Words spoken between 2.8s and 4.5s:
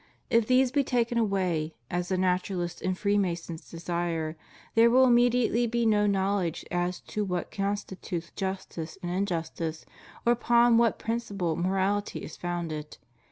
and Freemasons desire,